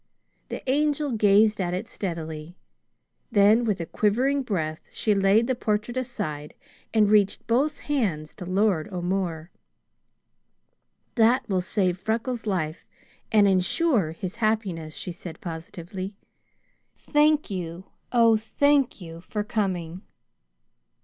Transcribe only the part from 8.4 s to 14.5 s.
Lord O'More. "That will save Freckles' life and insure his